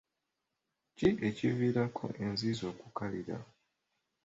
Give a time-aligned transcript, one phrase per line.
[0.97, 3.37] Ki ekiviirako enzizi okukalira?